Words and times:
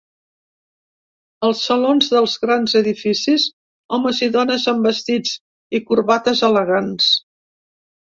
Als 1.47 1.61
salons 1.65 2.07
dels 2.15 2.33
grans 2.47 2.75
edificis, 2.81 3.47
homes 3.99 4.25
i 4.29 4.33
dones 4.39 4.69
amb 4.75 4.91
vestits 4.93 5.39
i 5.83 5.87
corbates 5.93 6.47
elegants. 6.53 7.17